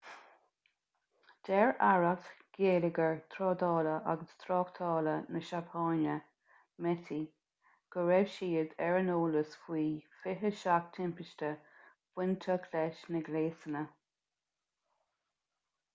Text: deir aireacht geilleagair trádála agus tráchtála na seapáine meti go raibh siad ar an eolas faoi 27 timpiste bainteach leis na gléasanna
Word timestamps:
deir 1.47 1.73
aireacht 1.87 2.39
geilleagair 2.57 3.19
trádála 3.33 3.91
agus 4.13 4.31
tráchtála 4.43 5.13
na 5.35 5.41
seapáine 5.49 6.15
meti 6.87 7.19
go 7.97 8.05
raibh 8.09 8.31
siad 8.37 8.73
ar 8.87 8.97
an 9.01 9.11
eolas 9.17 9.53
faoi 9.67 9.85
27 10.25 10.91
timpiste 10.97 11.51
bainteach 12.17 12.69
leis 12.77 13.05
na 13.17 13.21
gléasanna 13.29 13.85